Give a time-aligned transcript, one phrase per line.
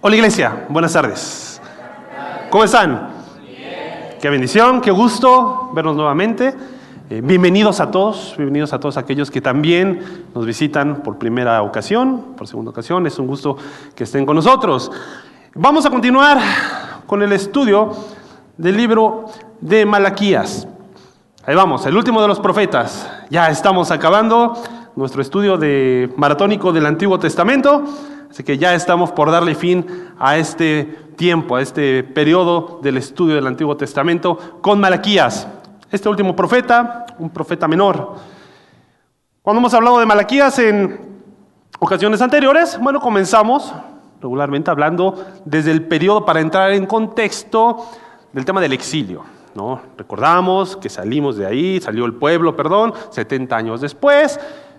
[0.00, 1.60] Hola iglesia, buenas tardes.
[2.50, 3.08] ¿Cómo están?
[4.20, 6.54] Qué bendición, qué gusto vernos nuevamente.
[7.10, 12.34] Eh, bienvenidos a todos, bienvenidos a todos aquellos que también nos visitan por primera ocasión,
[12.36, 13.08] por segunda ocasión.
[13.08, 13.56] Es un gusto
[13.96, 14.88] que estén con nosotros.
[15.56, 16.38] Vamos a continuar
[17.04, 17.90] con el estudio
[18.56, 19.24] del libro
[19.60, 20.68] de Malaquías.
[21.44, 23.10] Ahí vamos, el último de los profetas.
[23.30, 24.62] Ya estamos acabando
[24.94, 27.82] nuestro estudio de maratónico del Antiguo Testamento.
[28.30, 29.86] Así que ya estamos por darle fin
[30.18, 30.84] a este
[31.16, 35.48] tiempo, a este periodo del estudio del Antiguo Testamento con Malaquías,
[35.90, 38.14] este último profeta, un profeta menor.
[39.42, 41.00] Cuando hemos hablado de Malaquías en
[41.78, 43.72] ocasiones anteriores, bueno, comenzamos
[44.20, 47.86] regularmente hablando desde el periodo para entrar en contexto
[48.32, 49.24] del tema del exilio.
[49.54, 49.80] ¿no?
[49.96, 54.38] Recordamos que salimos de ahí, salió el pueblo, perdón, 70 años después,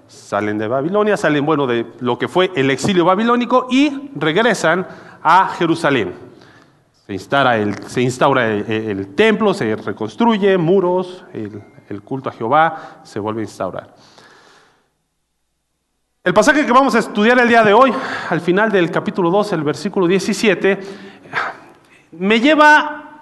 [0.10, 4.88] Salen de Babilonia, salen, bueno, de lo que fue el exilio babilónico y regresan
[5.22, 6.16] a Jerusalén.
[7.06, 13.02] Se instaura el, se instaura el, templo, se reconstruye, muros, el, el culto a Jehová
[13.04, 13.96] se vuelve a instaurar.
[16.24, 17.94] El pasaje que vamos a estudiar el día de hoy,
[18.30, 20.80] al final del capítulo 2, el versículo 17,
[22.14, 23.22] me lleva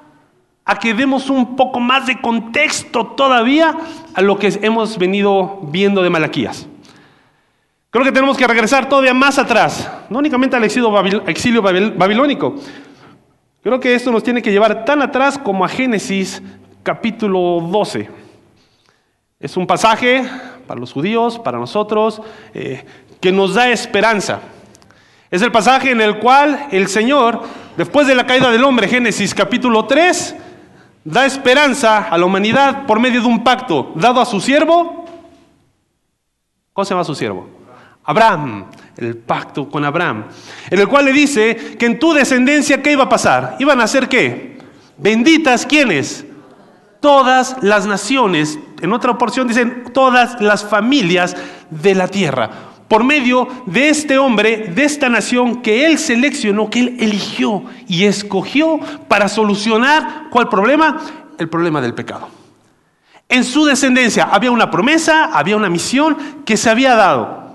[0.64, 3.78] a que demos un poco más de contexto todavía
[4.14, 6.68] a lo que hemos venido viendo de Malaquías.
[7.90, 10.92] Creo que tenemos que regresar todavía más atrás, no únicamente al exilio,
[11.62, 12.56] babilónico.
[13.64, 16.42] Creo que esto nos tiene que llevar tan atrás como a Génesis
[16.84, 18.10] capítulo 12.
[19.40, 20.30] Es un pasaje
[20.68, 22.22] para los judíos, para nosotros,
[22.54, 22.86] eh,
[23.22, 24.42] que nos da esperanza.
[25.32, 27.42] Es el pasaje en el cual el Señor,
[27.78, 30.36] después de la caída del hombre, Génesis capítulo 3,
[31.06, 35.06] da esperanza a la humanidad por medio de un pacto dado a su siervo.
[36.74, 37.57] ¿Cómo se llama su siervo?
[38.08, 40.24] Abraham, el pacto con Abraham,
[40.70, 43.58] en el cual le dice que en tu descendencia, ¿qué iba a pasar?
[43.60, 44.60] ¿Iban a ser qué?
[44.98, 46.26] Benditas, ¿quiénes?
[47.02, 51.36] Todas las naciones, en otra porción dicen todas las familias
[51.70, 52.50] de la tierra,
[52.88, 58.06] por medio de este hombre, de esta nación que él seleccionó, que él eligió y
[58.06, 58.80] escogió
[59.10, 60.98] para solucionar, ¿cuál problema?
[61.38, 62.30] El problema del pecado.
[63.28, 66.16] En su descendencia había una promesa, había una misión
[66.46, 67.47] que se había dado.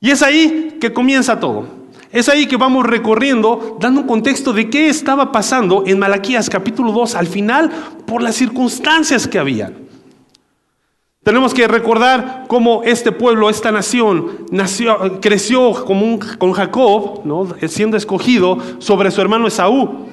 [0.00, 1.66] Y es ahí que comienza todo.
[2.10, 6.92] Es ahí que vamos recorriendo, dando un contexto de qué estaba pasando en Malaquías capítulo
[6.92, 7.70] 2 al final
[8.06, 9.72] por las circunstancias que había.
[11.22, 17.24] Tenemos que recordar cómo este pueblo, esta nación, nació, creció con Jacob,
[17.66, 20.06] siendo escogido sobre su hermano Esaú.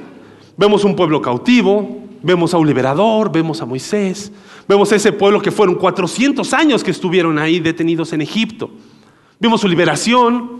[0.57, 4.31] Vemos un pueblo cautivo, vemos a un liberador, vemos a Moisés,
[4.68, 8.69] vemos a ese pueblo que fueron 400 años que estuvieron ahí detenidos en Egipto.
[9.45, 10.59] Vimos su liberación,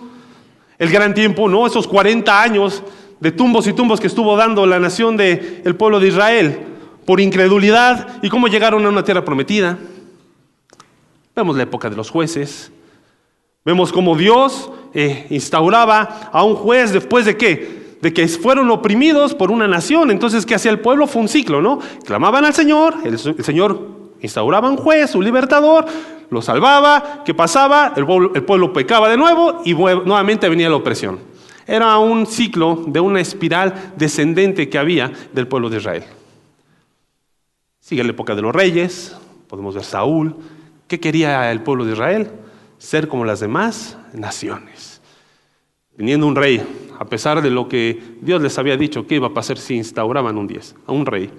[0.78, 1.66] el gran tiempo, ¿no?
[1.66, 2.84] Esos 40 años
[3.20, 6.60] de tumbos y tumbos que estuvo dando la nación del pueblo de Israel
[7.04, 9.80] por incredulidad y cómo llegaron a una tierra prometida.
[11.36, 12.72] Vemos la época de los jueces.
[13.66, 17.98] Vemos cómo Dios eh, instauraba a un juez después de qué?
[18.04, 20.12] De que fueron oprimidos por una nación.
[20.12, 21.08] Entonces, ¿qué hacía el pueblo?
[21.08, 21.80] Fue un ciclo, ¿no?
[22.06, 25.88] Clamaban al Señor, el, el Señor instauraba un juez, un libertador,
[26.30, 27.94] lo salvaba, ¿qué pasaba?
[27.96, 31.20] El pueblo, pecaba de nuevo y nuevamente venía la opresión.
[31.68, 36.04] Era un ciclo de una espiral descendente que había del pueblo de Israel.
[37.80, 39.16] Sigue la época de los reyes,
[39.48, 40.36] podemos ver Saúl.
[40.88, 42.32] ¿Qué quería el pueblo de Israel?
[42.78, 45.02] Ser como las demás naciones.
[45.98, 46.62] Viniendo un rey,
[47.00, 50.38] a pesar de lo que Dios les había dicho que iba a pasar si instauraban
[50.38, 51.32] un 10, a un rey.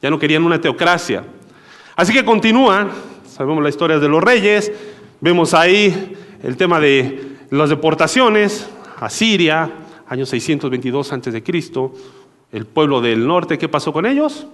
[0.00, 1.24] Ya no querían una teocracia.
[1.96, 2.88] Así que continúa
[3.34, 4.70] Sabemos la historia de los reyes,
[5.20, 9.72] vemos ahí el tema de las deportaciones a Siria,
[10.06, 11.42] año 622 a.C.,
[12.52, 14.46] el pueblo del norte, ¿qué pasó con ellos?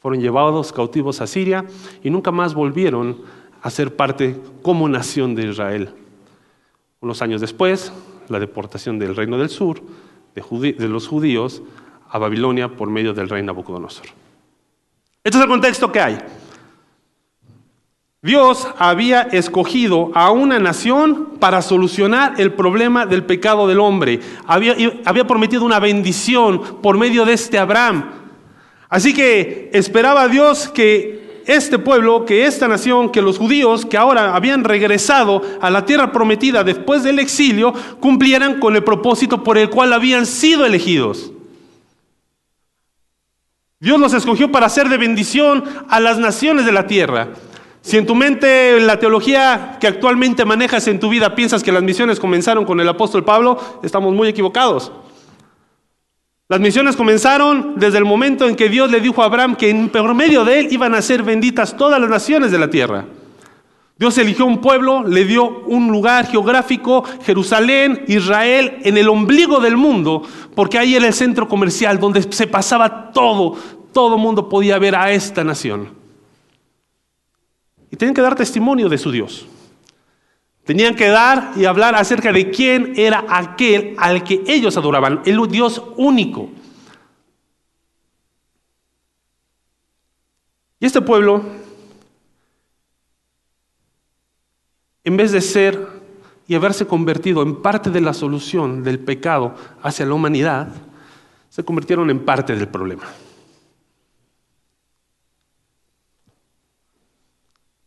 [0.00, 1.64] Fueron llevados cautivos a Siria
[2.02, 3.22] y nunca más volvieron
[3.62, 5.88] a ser parte como nación de Israel.
[7.00, 7.90] Unos años después,
[8.28, 9.80] la deportación del reino del sur,
[10.34, 11.62] de, los judíos,
[12.10, 14.08] a Babilonia por medio del rey Nabucodonosor.
[15.24, 16.18] Este es el contexto que hay.
[18.24, 24.18] Dios había escogido a una nación para solucionar el problema del pecado del hombre.
[24.46, 28.12] Había, prometido una bendición por medio de este Abraham.
[28.88, 34.34] Así que esperaba Dios que este pueblo, que esta nación, que los judíos que ahora
[34.34, 39.68] habían regresado a la tierra prometida después del exilio, cumplieran con el propósito por el
[39.68, 41.30] cual habían sido elegidos.
[43.80, 47.28] Dios los escogió para ser de bendición a las naciones de la tierra.
[47.84, 51.82] Si en tu mente la teología que actualmente manejas en tu vida piensas que las
[51.82, 54.90] misiones comenzaron con el apóstol Pablo, estamos muy equivocados.
[56.48, 59.90] Las misiones comenzaron desde el momento en que Dios le dijo a Abraham que en
[60.16, 63.04] medio de él iban a ser benditas todas las naciones de la tierra.
[63.98, 69.76] Dios eligió un pueblo, le dio un lugar geográfico, Jerusalén, Israel, en el ombligo del
[69.76, 70.22] mundo,
[70.54, 73.56] porque ahí era el centro comercial donde se pasaba todo,
[73.92, 76.03] todo mundo podía ver a esta nación.
[77.94, 79.46] Y tenían que dar testimonio de su Dios.
[80.64, 85.38] Tenían que dar y hablar acerca de quién era aquel al que ellos adoraban, el
[85.46, 86.50] Dios único.
[90.80, 91.44] Y este pueblo
[95.04, 95.86] en vez de ser
[96.48, 99.54] y haberse convertido en parte de la solución del pecado
[99.84, 100.66] hacia la humanidad,
[101.48, 103.04] se convirtieron en parte del problema.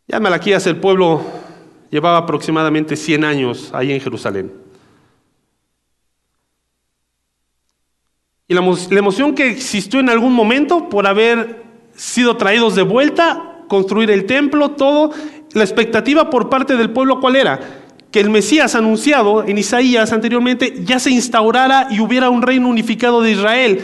[0.08, 1.20] Ya Malaquías, el pueblo
[1.90, 4.50] llevaba aproximadamente 100 años ahí en Jerusalén.
[8.48, 11.62] Y la, la emoción que existió en algún momento por haber
[11.94, 15.10] sido traídos de vuelta, construir el templo, todo,
[15.52, 17.60] la expectativa por parte del pueblo, ¿cuál era?
[18.10, 23.20] Que el Mesías anunciado en Isaías anteriormente ya se instaurara y hubiera un reino unificado
[23.20, 23.82] de Israel,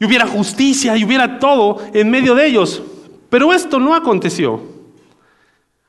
[0.00, 2.82] y hubiera justicia y hubiera todo en medio de ellos.
[3.30, 4.75] Pero esto no aconteció.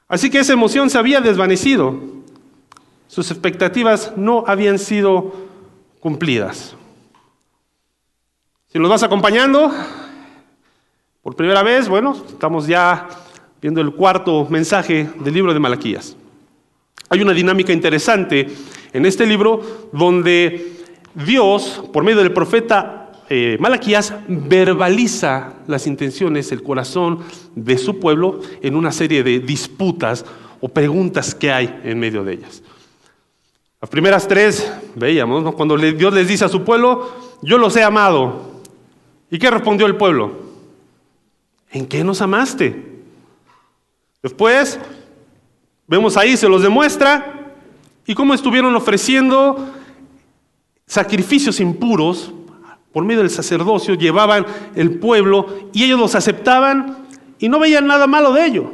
[0.07, 1.99] Así que esa emoción se había desvanecido.
[3.07, 5.33] Sus expectativas no habían sido
[5.99, 6.75] cumplidas.
[8.67, 9.71] Si nos vas acompañando
[11.21, 13.07] por primera vez, bueno, estamos ya
[13.61, 16.15] viendo el cuarto mensaje del libro de Malaquías.
[17.09, 18.47] Hay una dinámica interesante
[18.93, 20.83] en este libro donde
[21.13, 22.96] Dios, por medio del profeta
[23.29, 27.19] eh, Malaquías, verbaliza las intenciones, el corazón
[27.55, 30.25] de su pueblo en una serie de disputas
[30.61, 32.63] o preguntas que hay en medio de ellas.
[33.81, 38.61] Las primeras tres veíamos, cuando Dios les dice a su pueblo, yo los he amado.
[39.29, 40.31] ¿Y qué respondió el pueblo?
[41.69, 43.03] ¿En qué nos amaste?
[44.23, 44.79] Después,
[45.85, 47.53] vemos ahí, se los demuestra,
[48.05, 49.73] y cómo estuvieron ofreciendo
[50.87, 52.31] sacrificios impuros
[52.97, 56.97] por medio del sacerdocio, llevaban el pueblo y ellos los aceptaban
[57.37, 58.73] y no veían nada malo de ello.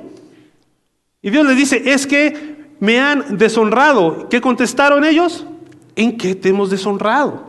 [1.21, 4.29] Y Dios les dice, es que me han deshonrado.
[4.29, 5.45] ¿Qué contestaron ellos?
[5.97, 7.47] ¿En qué te hemos deshonrado?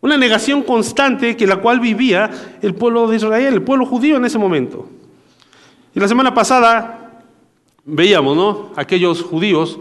[0.00, 2.30] Una negación constante que la cual vivía
[2.62, 4.88] el pueblo de Israel, el pueblo judío en ese momento.
[5.92, 7.24] Y la semana pasada
[7.84, 8.70] veíamos, ¿no?
[8.76, 9.76] Aquellos judíos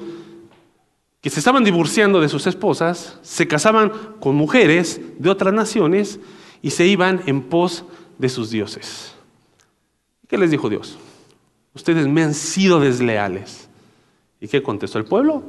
[1.25, 6.19] que se estaban divorciando de sus esposas, se casaban con mujeres de otras naciones
[6.61, 7.83] y se iban en pos
[8.19, 9.15] de sus dioses.
[10.27, 10.99] ¿Qué les dijo Dios?
[11.73, 13.67] Ustedes me han sido desleales.
[14.39, 15.41] ¿Y qué contestó el pueblo?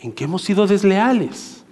[0.00, 1.64] ¿En qué hemos sido desleales?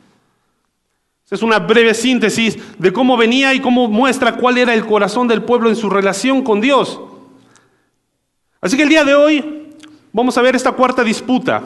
[1.31, 5.43] Es una breve síntesis de cómo venía y cómo muestra cuál era el corazón del
[5.43, 6.99] pueblo en su relación con Dios.
[8.63, 9.65] Así que el día de hoy
[10.15, 11.61] Vamos a ver esta cuarta disputa.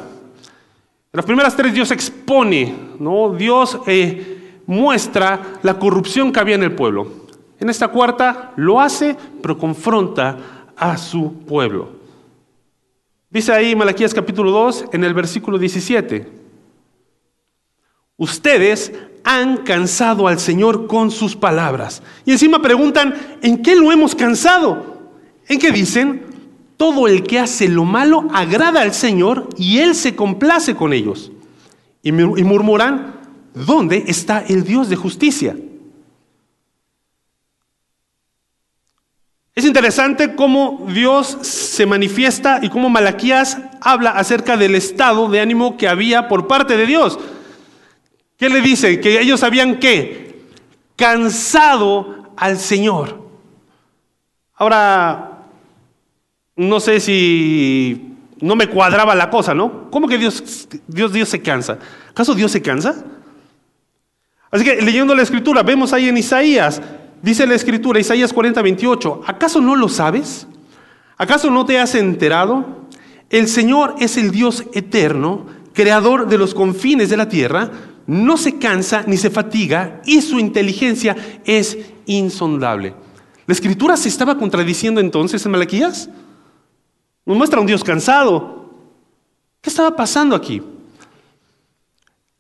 [1.11, 3.31] En las primeras tres Dios expone, ¿no?
[3.31, 7.27] Dios eh, muestra la corrupción que había en el pueblo.
[7.59, 10.37] En esta cuarta lo hace, pero confronta
[10.77, 11.93] a su pueblo.
[13.31, 16.29] Dice ahí Malaquías capítulo 2 en el versículo 17.
[18.19, 18.93] Ustedes
[19.25, 22.03] han cansado al Señor con sus palabras.
[22.27, 25.11] Y encima preguntan, ¿en qué lo hemos cansado?
[25.49, 26.28] ¿En qué dicen?
[26.79, 31.31] Todo el que hace lo malo agrada al Señor y Él se complace con ellos.
[32.03, 33.21] Y murmuran,
[33.53, 35.57] ¿dónde está el Dios de justicia?
[39.55, 45.77] Es interesante cómo Dios se manifiesta y cómo Malaquías habla acerca del estado de ánimo
[45.77, 47.19] que había por parte de Dios.
[48.37, 49.01] ¿Qué le dice?
[49.01, 50.47] Que ellos habían qué?
[50.95, 53.21] Cansado al Señor.
[54.55, 55.28] Ahora,
[56.59, 59.89] no sé si no me cuadraba la cosa, ¿no?
[59.91, 61.79] ¿Cómo que Dios, Dios, Dios se cansa?
[62.11, 63.05] ¿Acaso Dios se cansa?
[64.51, 66.83] Así que leyendo la escritura, vemos ahí en Isaías,
[67.23, 70.49] dice la escritura, Isaías 40, 28, ¿acaso no lo sabes?
[71.17, 72.87] ¿Acaso no te has enterado?
[73.31, 77.71] El Señor es el Dios eterno, creador de los confines de la tierra,
[78.09, 82.95] no se cansa ni se fatiga y su inteligencia es insondable.
[83.47, 86.11] ¿La escritura se estaba contradiciendo entonces en Malaquías?
[87.29, 88.71] Nos muestra un Dios cansado.
[89.61, 90.63] ¿Qué estaba pasando aquí?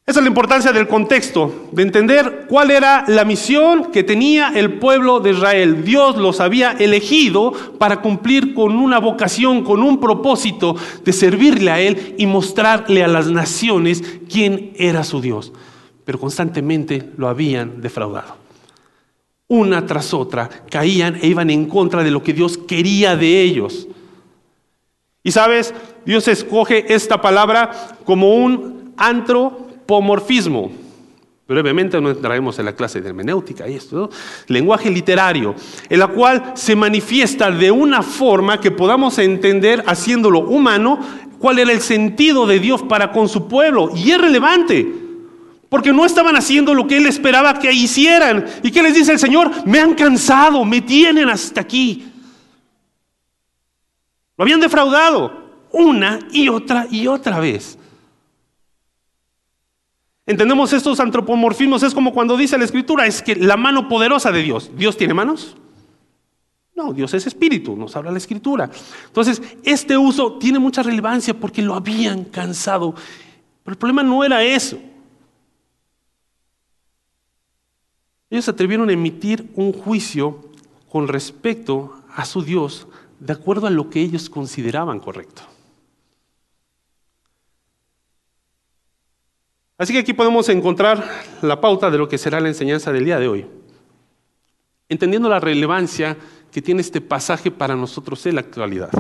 [0.07, 4.78] Esa es la importancia del contexto, de entender cuál era la misión que tenía el
[4.78, 5.85] pueblo de Israel.
[5.85, 11.80] Dios los había elegido para cumplir con una vocación, con un propósito de servirle a
[11.80, 14.02] Él y mostrarle a las naciones
[14.33, 15.52] quién era su Dios.
[16.07, 18.38] Pero constantemente lo habían defraudado.
[19.49, 23.87] una tras otra, caían e iban en contra de lo que Dios quería de ellos.
[25.28, 25.75] Y sabes,
[26.06, 27.70] Dios escoge esta palabra
[28.06, 30.73] como un antropomorfismo.
[31.47, 34.08] Brevemente no entraremos en la clase de hermenéutica y esto,
[34.47, 35.54] lenguaje literario,
[35.90, 40.99] en la cual se manifiesta de una forma que podamos entender, haciéndolo humano,
[41.38, 43.90] cuál era el sentido de Dios para con su pueblo.
[43.94, 44.90] Y es relevante,
[45.68, 48.47] porque no estaban haciendo lo que Él esperaba que hicieran.
[48.62, 49.50] ¿Y qué les dice el Señor?
[49.66, 52.14] Me han cansado, me tienen hasta aquí.
[54.38, 57.76] Lo habían defraudado una y otra y otra vez.
[60.25, 64.42] Entendemos estos antropomorfismos, es como cuando dice la escritura, es que la mano poderosa de
[64.42, 65.57] Dios, ¿Dios tiene manos?
[66.76, 68.71] No, Dios es espíritu, nos habla la escritura.
[69.07, 72.95] Entonces, este uso tiene mucha relevancia porque lo habían cansado.
[73.64, 74.78] Pero el problema no era eso.
[78.30, 80.45] Ellos se atrevieron a emitir un juicio
[80.88, 82.87] con respecto a su Dios
[83.20, 85.42] de acuerdo a lo que ellos consideraban correcto.
[89.76, 91.08] Así que aquí podemos encontrar
[91.40, 93.46] la pauta de lo que será la enseñanza del día de hoy.
[94.88, 96.16] Entendiendo la relevancia
[96.50, 98.90] que tiene este pasaje para nosotros en la actualidad.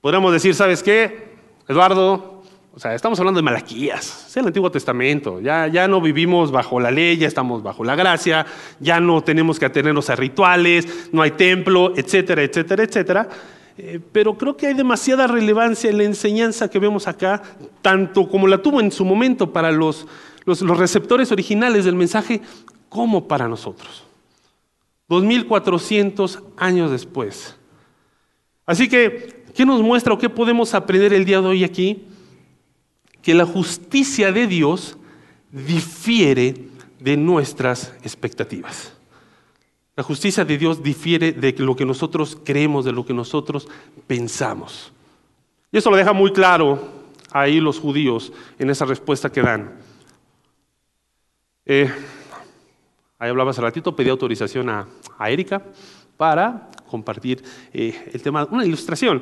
[0.00, 1.36] Podríamos decir, ¿sabes qué?
[1.68, 2.35] Eduardo,
[2.76, 5.40] o sea, estamos hablando de Malaquías, es el Antiguo Testamento.
[5.40, 8.44] Ya, ya no vivimos bajo la ley, ya estamos bajo la gracia,
[8.80, 13.28] ya no tenemos que atenernos a rituales, no hay templo, etcétera, etcétera, etcétera.
[13.78, 17.40] Eh, pero creo que hay demasiada relevancia en la enseñanza que vemos acá,
[17.80, 20.06] tanto como la tuvo en su momento para los,
[20.44, 22.42] los, receptores originales del mensaje,
[22.90, 24.04] como para nosotros.
[25.08, 27.56] 2400 años después.
[28.66, 32.04] Así que, ¿qué nos muestra o qué podemos aprender el día de hoy aquí?
[33.26, 34.96] Que la justicia de Dios
[35.50, 36.54] difiere
[37.00, 38.92] de nuestras expectativas.
[39.96, 43.66] La justicia de Dios difiere de lo que nosotros creemos, de lo que nosotros
[44.06, 44.92] pensamos.
[45.72, 46.88] Y eso lo deja muy claro
[47.32, 49.74] ahí los judíos en esa respuesta que dan.
[51.64, 51.90] Eh,
[53.18, 54.86] ahí hablaba hace ratito, pedí autorización a,
[55.28, 55.64] Erika
[56.16, 57.42] para compartir
[57.72, 59.20] eh, el tema, una ilustración.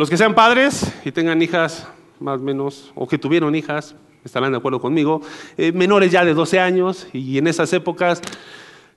[0.00, 1.86] Los que sean padres y tengan hijas
[2.20, 5.20] más o menos, o que tuvieron hijas, estarán de acuerdo conmigo,
[5.58, 8.22] eh, menores ya de 12 años y en esas épocas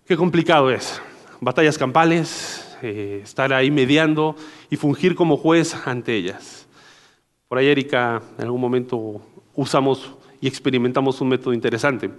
[0.07, 1.01] Qué complicado es.
[1.41, 4.38] Batallas campales, eh, estar ahí mediando
[4.69, 6.69] y fungir como juez ante ellas.
[7.50, 9.22] Por ahí, Erika, en algún momento
[9.55, 12.12] usamos y experimentamos un método interesante,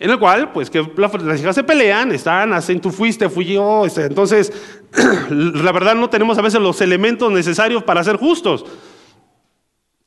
[0.00, 0.80] en el cual, pues, que
[1.24, 4.52] las hijas se pelean, están, hacen tú fuiste, fui yo, este, entonces,
[5.30, 8.64] la verdad no tenemos a veces los elementos necesarios para ser justos.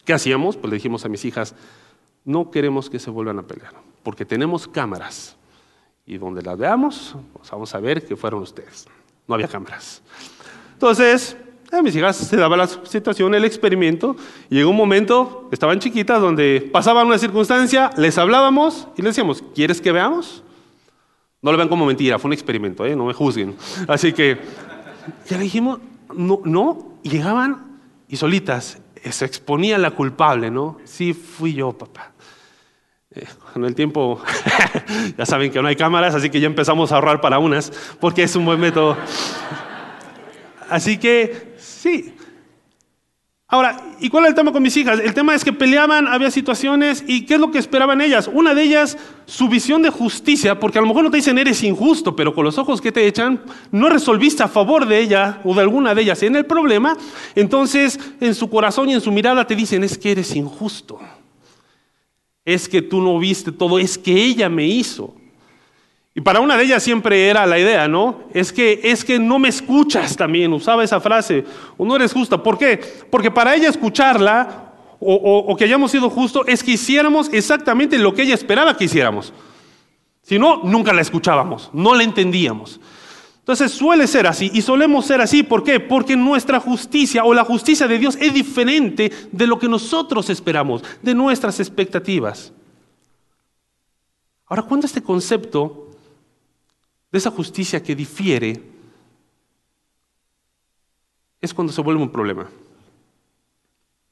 [0.06, 0.56] ¿Qué hacíamos?
[0.56, 1.56] Pues le dijimos a mis hijas,
[2.24, 5.36] no queremos que se vuelvan a pelear, porque tenemos cámaras
[6.06, 8.88] y donde las veamos, pues vamos a ver que fueron ustedes.
[9.28, 10.02] No había cámaras.
[10.74, 11.38] Entonces,
[11.72, 14.16] a mis hijas se daba la situación, el experimento,
[14.50, 19.44] y llegó un momento, estaban chiquitas, donde pasaba una circunstancia, les hablábamos y les decíamos,
[19.56, 20.44] ¿quieres que veamos?
[21.42, 22.96] No lo vean como mentira, fue un experimento, ¿eh?
[22.96, 23.56] no me juzguen.
[23.88, 24.38] Así que,
[25.28, 25.80] ya le dijimos,
[26.14, 30.78] no, no, y llegaban y solitas, se exponía la culpable, ¿no?
[30.84, 32.12] Sí, fui yo, papá.
[33.14, 34.22] Eh, con el tiempo,
[35.18, 38.24] ya saben que no hay cámaras, así que ya empezamos a ahorrar para unas, porque
[38.24, 38.98] es un buen método.
[40.70, 41.51] Así que,
[41.82, 42.14] sí.
[43.48, 45.00] Ahora, ¿y cuál es el tema con mis hijas?
[45.00, 48.30] El tema es que peleaban, había situaciones, y ¿qué es lo que esperaban ellas?
[48.32, 51.62] Una de ellas, su visión de justicia, porque a lo mejor no te dicen eres
[51.62, 55.54] injusto, pero con los ojos que te echan, no resolviste a favor de ella o
[55.54, 56.96] de alguna de ellas en el problema,
[57.36, 61.00] entonces en su corazón y en su mirada te dicen es que eres injusto
[62.46, 65.16] es que tú no viste todo, es que ella me hizo.
[66.14, 68.24] Y para una de ellas siempre era la idea, ¿no?
[68.34, 71.46] Es que, es que no me escuchas también, usaba esa frase,
[71.78, 72.44] o no eres justa.
[72.44, 72.80] ¿Por qué?
[73.10, 78.24] Porque para ella escucharla, o, que hayamos sido justos, es que hiciéramos exactamente lo que
[78.24, 79.34] ella esperaba que hiciéramos.
[80.22, 82.80] Si no, nunca la escuchábamos, no la entendíamos.
[83.40, 85.42] Entonces suele ser así y solemos ser así.
[85.42, 85.80] ¿Por qué?
[85.80, 90.84] Porque nuestra justicia o la justicia de Dios es diferente de lo que nosotros esperamos,
[91.02, 92.54] de nuestras expectativas.
[94.46, 95.91] Ahora, ¿cuándo este concepto
[97.12, 98.62] de esa justicia que difiere
[101.42, 102.50] es cuando se vuelve un problema?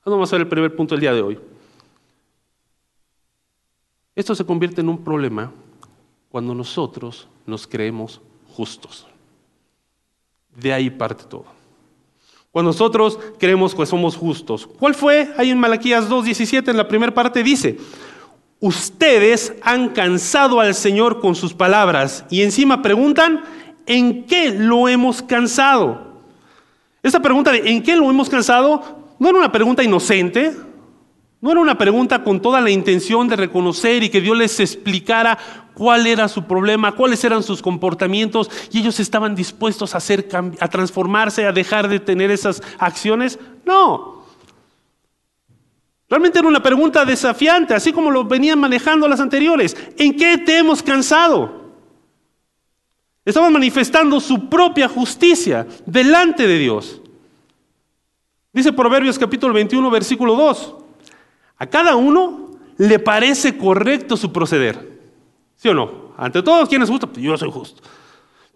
[0.05, 1.39] Vamos a ver el primer punto del día de hoy.
[4.15, 5.51] Esto se convierte en un problema
[6.29, 9.07] cuando nosotros nos creemos justos.
[10.55, 11.45] De ahí parte todo.
[12.51, 14.65] Cuando nosotros creemos que somos justos.
[14.65, 15.31] ¿Cuál fue?
[15.37, 17.77] Ahí en Malaquías 2.17 en la primera parte dice,
[18.59, 23.41] ustedes han cansado al Señor con sus palabras y encima preguntan,
[23.85, 26.09] ¿en qué lo hemos cansado?
[27.01, 28.99] Esta pregunta de ¿en qué lo hemos cansado?
[29.19, 30.55] no era una pregunta inocente,
[31.41, 35.37] no era una pregunta con toda la intención de reconocer y que Dios les explicara
[35.73, 40.27] cuál era su problema, cuáles eran sus comportamientos y ellos estaban dispuestos a, hacer,
[40.59, 43.39] a transformarse, a dejar de tener esas acciones.
[43.65, 44.18] No.
[46.09, 49.77] Realmente era una pregunta desafiante, así como lo venían manejando las anteriores.
[49.97, 51.59] ¿En qué te hemos cansado?
[53.23, 56.99] Estaban manifestando su propia justicia delante de Dios.
[58.51, 60.75] Dice Proverbios capítulo 21, versículo 2.
[61.57, 64.99] A cada uno le parece correcto su proceder.
[65.57, 66.13] ¿Sí o no?
[66.17, 67.11] Ante todos, ¿quién es justo?
[67.13, 67.83] Yo soy justo.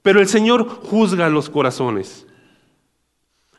[0.02, 2.26] Pero el Señor juzga los corazones.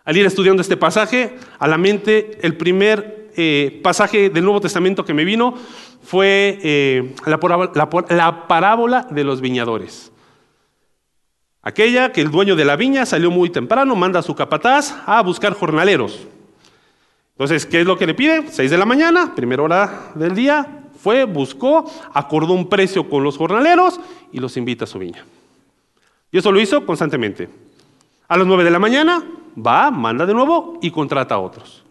[0.04, 5.04] Al ir estudiando este pasaje, a la mente el primer eh, pasaje del Nuevo Testamento
[5.04, 5.54] que me vino
[6.02, 7.40] fue eh, la,
[8.08, 10.12] la parábola de los viñadores.
[11.62, 15.22] Aquella que el dueño de la viña salió muy temprano, manda a su capataz a
[15.22, 16.26] buscar jornaleros.
[17.32, 18.48] Entonces, ¿qué es lo que le pide?
[18.50, 23.36] Seis de la mañana, primera hora del día, fue, buscó, acordó un precio con los
[23.36, 24.00] jornaleros
[24.32, 25.24] y los invita a su viña.
[26.30, 27.48] Y eso lo hizo constantemente.
[28.28, 29.22] A las nueve de la mañana
[29.54, 31.83] va, manda de nuevo y contrata a otros.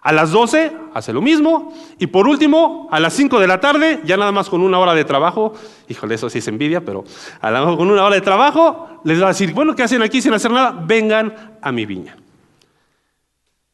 [0.00, 1.72] A las doce hace lo mismo.
[1.98, 4.94] Y por último, a las cinco de la tarde, ya nada más con una hora
[4.94, 5.54] de trabajo,
[5.88, 7.04] híjole, eso sí es envidia, pero
[7.40, 10.22] a la, con una hora de trabajo les va a decir, bueno, ¿qué hacen aquí
[10.22, 10.70] sin hacer nada?
[10.86, 12.16] Vengan a mi viña.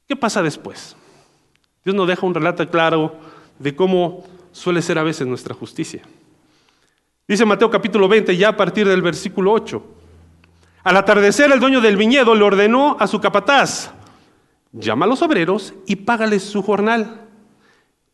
[0.09, 0.97] ¿Qué pasa después?
[1.85, 3.17] Dios nos deja un relato claro
[3.59, 6.03] de cómo suele ser a veces nuestra justicia.
[7.27, 9.83] Dice Mateo capítulo 20, ya a partir del versículo 8.
[10.85, 13.91] Al atardecer el dueño del viñedo le ordenó a su capataz,
[14.75, 17.23] llama a los obreros y págales su jornal,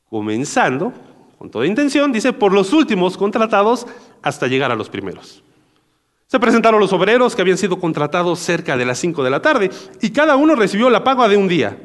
[0.08, 0.92] comenzando,
[1.38, 3.86] con toda intención, dice, por los últimos contratados
[4.22, 5.42] hasta llegar a los primeros.
[6.26, 9.70] Se presentaron los obreros que habían sido contratados cerca de las 5 de la tarde
[10.00, 11.76] y cada uno recibió la paga de un día.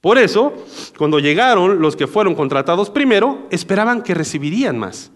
[0.00, 0.52] Por eso,
[0.98, 5.10] cuando llegaron los que fueron contratados primero, esperaban que recibirían más.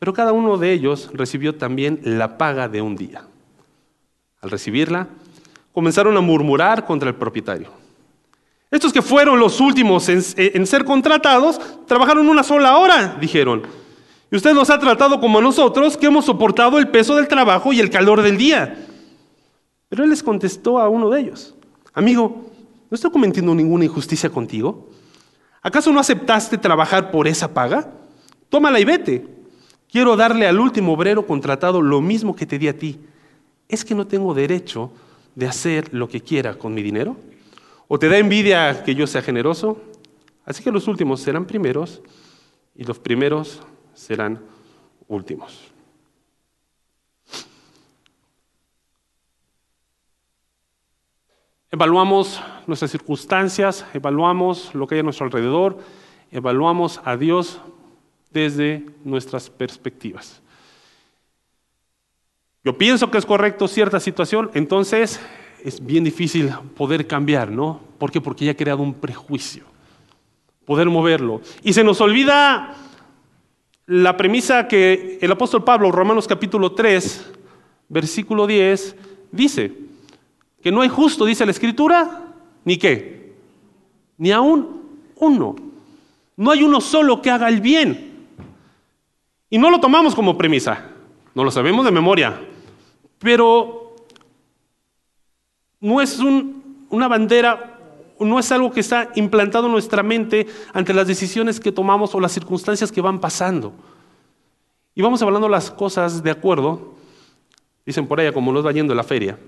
[0.00, 3.24] Pero cada uno de ellos recibió también la paga de un día.
[4.40, 5.08] Al recibirla,
[5.72, 7.70] comenzaron a murmurar contra el propietario.
[8.70, 13.62] Estos que fueron los últimos en, ser contratados, trabajaron una sola hora, dijeron.
[14.30, 17.72] Y usted nos ha tratado como a nosotros, que hemos soportado el peso del trabajo
[17.72, 18.86] y el calor del día.
[19.88, 21.54] Pero él les contestó a uno de ellos,
[21.94, 22.48] amigo,
[22.90, 24.88] ¿No estoy cometiendo ninguna injusticia contigo?
[25.60, 27.92] ¿Acaso no aceptaste trabajar por esa paga?
[28.48, 29.26] Tómala y vete.
[29.90, 32.98] Quiero darle al último obrero contratado lo mismo que te di a ti.
[33.68, 34.90] ¿Es que no tengo derecho
[35.38, 37.16] de hacer lo que quiera con mi dinero?
[37.86, 39.80] ¿O te da envidia que yo sea generoso?
[40.44, 42.02] Así que los últimos serán primeros
[42.74, 43.62] y los primeros
[43.94, 44.40] serán
[45.06, 45.72] últimos.
[51.70, 55.78] Evaluamos nuestras circunstancias, evaluamos lo que hay a nuestro alrededor,
[56.32, 57.60] evaluamos a Dios
[58.32, 60.42] desde nuestras perspectivas.
[62.64, 65.20] Yo pienso que es correcto cierta situación, entonces
[65.64, 67.80] es bien difícil poder cambiar, ¿no?
[67.98, 68.20] ¿Por qué?
[68.20, 69.64] Porque ya ha creado un prejuicio,
[70.64, 71.40] poder moverlo.
[71.62, 72.74] Y se nos olvida
[73.86, 77.32] la premisa que el apóstol Pablo, Romanos capítulo 3,
[77.88, 78.96] versículo 10,
[79.32, 79.72] dice,
[80.62, 83.32] que no hay justo, dice la Escritura, ni qué,
[84.18, 84.82] ni aún
[85.16, 85.56] uno.
[86.36, 88.26] No hay uno solo que haga el bien.
[89.50, 90.84] Y no lo tomamos como premisa,
[91.38, 92.36] no lo sabemos de memoria,
[93.20, 93.94] pero
[95.78, 97.78] no es una bandera,
[98.18, 102.18] no es algo que está implantado en nuestra mente ante las decisiones que tomamos o
[102.18, 103.72] las circunstancias que van pasando.
[104.96, 106.94] Y vamos hablando las cosas de acuerdo,
[107.86, 109.38] dicen por allá como nos va yendo la feria.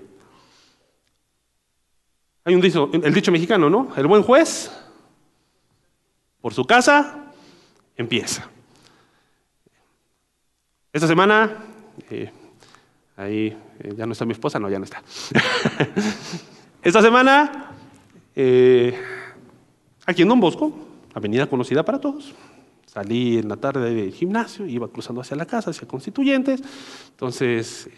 [2.45, 3.89] Hay un dicho, el dicho mexicano, ¿no?
[3.97, 4.71] El buen juez,
[6.39, 7.33] por su casa,
[7.97, 8.49] empieza.
[10.93, 11.65] Esta semana,
[12.09, 12.31] eh,
[13.17, 15.03] ahí eh, ya no está mi esposa, no, ya no está.
[16.83, 17.71] Esta semana,
[18.35, 18.97] eh,
[20.05, 20.73] aquí en Don Bosco,
[21.13, 22.33] avenida conocida para todos,
[22.85, 26.61] Salí en la tarde del gimnasio, iba cruzando hacia la casa, hacia Constituyentes.
[27.11, 27.89] Entonces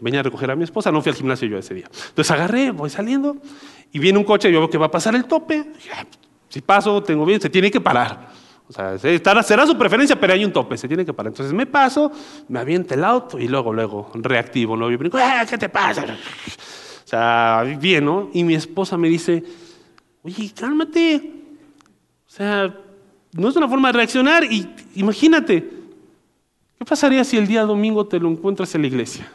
[0.00, 1.88] venía a recoger a mi esposa, no fui al gimnasio yo ese día.
[2.08, 3.36] Entonces agarré, voy saliendo
[3.92, 5.70] y viene un coche yo veo que va a pasar el tope.
[6.48, 8.32] Si paso, tengo bien, se tiene que parar.
[8.70, 11.32] O sea, será su preferencia, pero hay un tope, se tiene que parar.
[11.32, 12.12] Entonces me paso,
[12.46, 14.88] me avienta el auto y luego, luego, reactivo, ¿no?
[14.92, 16.04] Y brinco, ¡Ah, ¿qué te pasa?
[16.04, 18.30] O sea, bien, ¿no?
[18.32, 19.42] Y mi esposa me dice,
[20.22, 21.32] oye, cálmate.
[22.28, 22.72] O sea,
[23.32, 24.44] no es una forma de reaccionar.
[24.44, 25.68] Y imagínate,
[26.78, 29.28] ¿qué pasaría si el día domingo te lo encuentras en la iglesia?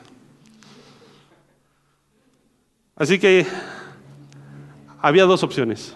[2.96, 3.46] Así que
[5.02, 5.94] había dos opciones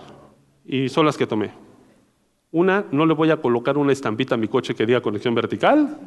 [0.66, 1.69] y son las que tomé.
[2.52, 5.98] Una, no le voy a colocar una estampita a mi coche que diga conexión vertical.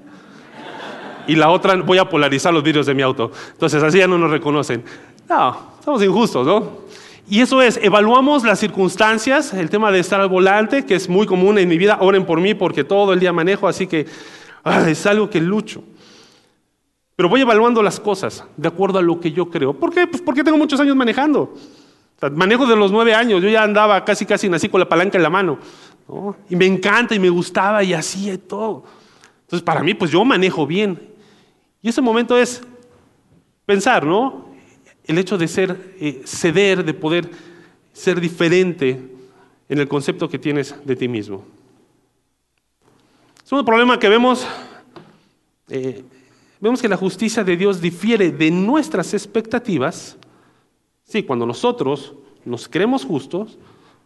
[1.28, 3.30] Y la otra, voy a polarizar los vidrios de mi auto.
[3.52, 4.82] Entonces así ya no nos reconocen.
[5.28, 6.82] No, somos injustos, ¿no?
[7.28, 11.26] Y eso es, evaluamos las circunstancias, el tema de estar al volante, que es muy
[11.26, 14.06] común en mi vida, oren por mí porque todo el día manejo, así que
[14.64, 15.84] ah, es algo que lucho.
[17.14, 19.72] Pero voy evaluando las cosas de acuerdo a lo que yo creo.
[19.72, 20.08] ¿Por qué?
[20.08, 21.54] Pues porque tengo muchos años manejando.
[22.32, 25.22] manejo de los nueve años, yo ya andaba casi casi nací con la palanca en
[25.22, 25.58] la mano.
[26.48, 28.84] Y me encanta y me gustaba y hacía todo.
[29.42, 31.00] Entonces para mí, pues yo manejo bien.
[31.80, 32.62] Y ese momento es
[33.66, 34.46] pensar, ¿no?
[35.04, 37.30] El hecho de ser, eh, ceder, de poder
[37.92, 39.00] ser diferente
[39.68, 41.44] en el concepto que tienes de ti mismo.
[43.44, 44.46] Es un problema que vemos
[45.68, 46.04] eh,
[46.60, 50.18] vemos que la justicia de Dios difiere de nuestras expectativas.
[51.04, 53.58] Sí, cuando nosotros nos creemos justos,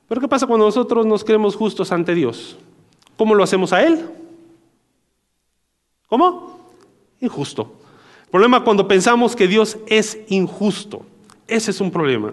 [0.09, 2.57] pero ¿qué pasa cuando nosotros nos creemos justos ante Dios?
[3.16, 4.09] ¿Cómo lo hacemos a Él?
[6.07, 6.61] ¿Cómo?
[7.21, 7.73] Injusto.
[8.25, 11.03] El problema cuando pensamos que Dios es injusto.
[11.49, 12.33] Ese es un problema.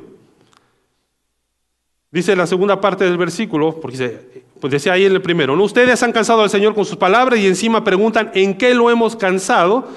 [2.12, 5.64] Dice la segunda parte del versículo, porque pues decía ahí en el primero, ¿no?
[5.64, 9.16] ustedes han cansado al Señor con sus palabras y encima preguntan en qué lo hemos
[9.16, 9.88] cansado.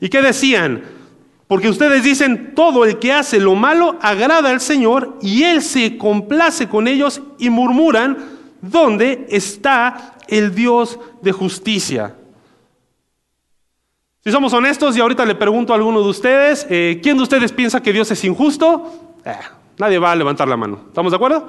[0.00, 0.84] ¿Y qué decían?
[1.54, 5.96] Porque ustedes dicen, todo el que hace lo malo agrada al Señor y Él se
[5.96, 8.18] complace con ellos y murmuran,
[8.60, 12.16] ¿dónde está el Dios de justicia?
[14.24, 17.52] Si somos honestos y ahorita le pregunto a alguno de ustedes, eh, ¿quién de ustedes
[17.52, 18.92] piensa que Dios es injusto?
[19.24, 19.36] Eh,
[19.78, 20.80] nadie va a levantar la mano.
[20.88, 21.46] ¿Estamos de acuerdo?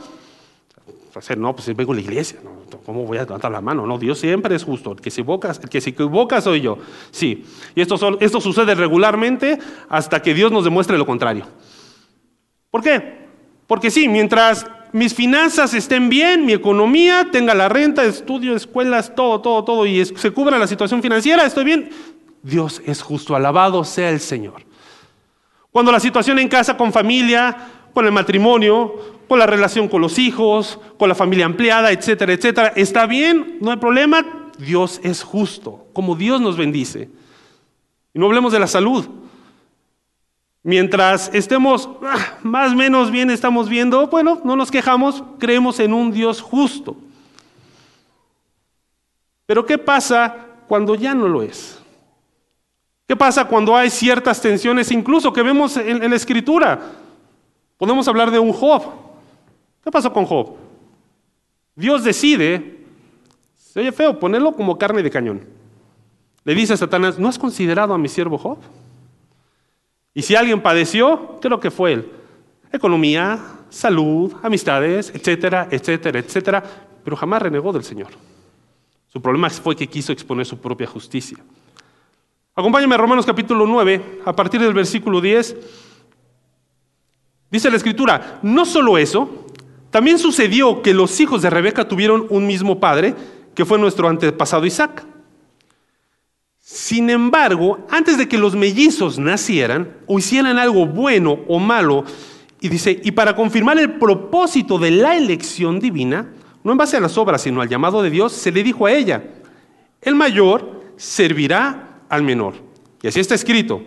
[1.37, 2.39] No, pues vengo a la iglesia,
[2.85, 3.85] ¿cómo voy a levantar la mano?
[3.87, 6.77] No, Dios siempre es justo, el que se equivoca, el que soy yo.
[7.11, 11.45] Sí, y esto, esto sucede regularmente hasta que Dios nos demuestre lo contrario.
[12.69, 13.25] ¿Por qué?
[13.67, 19.41] Porque sí, mientras mis finanzas estén bien, mi economía, tenga la renta, estudio, escuelas, todo,
[19.41, 21.89] todo, todo, y se cubra la situación financiera, estoy bien,
[22.43, 24.63] Dios es justo, alabado sea el Señor.
[25.71, 27.55] Cuando la situación en casa, con familia,
[27.93, 32.73] con el matrimonio, con la relación con los hijos, con la familia ampliada, etcétera, etcétera.
[32.75, 34.51] Está bien, no hay problema.
[34.57, 37.09] Dios es justo, como Dios nos bendice.
[38.13, 39.05] Y no hablemos de la salud.
[40.63, 45.93] Mientras estemos ah, más o menos bien, estamos viendo, bueno, no nos quejamos, creemos en
[45.93, 46.97] un Dios justo.
[49.45, 50.35] Pero ¿qué pasa
[50.67, 51.79] cuando ya no lo es?
[53.07, 56.79] ¿Qué pasa cuando hay ciertas tensiones, incluso que vemos en, en la escritura?
[57.77, 59.05] Podemos hablar de un Job.
[59.85, 60.55] ¿Qué pasó con Job?
[61.75, 62.79] Dios decide,
[63.55, 65.45] se oye feo, ponerlo como carne de cañón.
[66.43, 68.57] Le dice a Satanás, ¿no has considerado a mi siervo Job?
[70.15, 72.11] Y si alguien padeció, ¿qué es lo que fue él?
[72.71, 76.63] Economía, salud, amistades, etcétera, etcétera, etcétera,
[77.03, 78.07] pero jamás renegó del Señor.
[79.07, 81.37] Su problema fue que quiso exponer su propia justicia.
[82.55, 85.55] Acompáñame a Romanos capítulo 9, a partir del versículo 10.
[87.51, 89.44] Dice la escritura, no solo eso,
[89.95, 93.15] también sucedió que los hijos de Rebeca tuvieron un mismo padre,
[93.53, 95.05] que fue nuestro antepasado Isaac.
[96.59, 102.03] Sin embargo, antes de que los mellizos nacieran o hicieran algo bueno o malo,
[102.59, 106.29] y dice, y para confirmar el propósito de la elección divina,
[106.65, 108.91] no en base a las obras, sino al llamado de Dios, se le dijo a
[108.91, 109.23] ella,
[110.01, 112.55] el mayor servirá al menor.
[113.01, 113.81] Y así está escrito,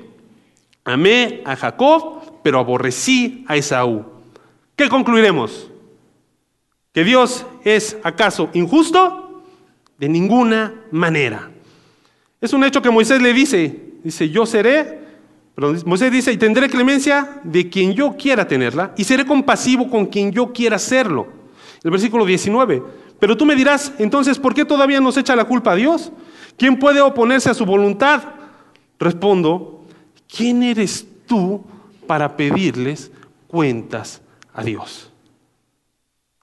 [0.87, 4.07] amé a Jacob, pero aborrecí a Esaú.
[4.75, 5.69] ¿Qué concluiremos?
[6.99, 9.45] ¿Que Dios es acaso injusto?
[10.01, 11.49] De ninguna manera.
[12.41, 14.99] Es un hecho que Moisés le dice, dice, yo seré,
[15.55, 20.07] pero Moisés dice, y tendré clemencia de quien yo quiera tenerla, y seré compasivo con
[20.07, 21.29] quien yo quiera serlo.
[21.85, 22.83] El versículo 19,
[23.21, 26.11] pero tú me dirás, entonces, ¿por qué todavía nos echa la culpa a Dios?
[26.57, 28.25] ¿Quién puede oponerse a su voluntad?
[28.99, 29.87] Respondo,
[30.27, 31.65] ¿quién eres tú
[32.09, 33.13] para pedirles
[33.47, 34.21] cuentas
[34.53, 35.08] a Dios?